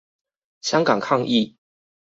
[0.61, 1.55] 香港抗議